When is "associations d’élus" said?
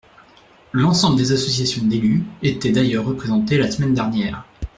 1.31-2.23